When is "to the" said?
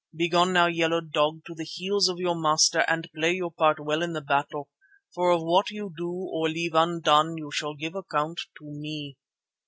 1.45-1.63